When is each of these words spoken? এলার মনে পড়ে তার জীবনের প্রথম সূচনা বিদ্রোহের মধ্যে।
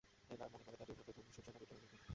এলার 0.31 0.49
মনে 0.51 0.63
পড়ে 0.65 0.77
তার 0.79 0.87
জীবনের 0.89 1.05
প্রথম 1.07 1.31
সূচনা 1.35 1.51
বিদ্রোহের 1.53 1.81
মধ্যে। 1.83 1.97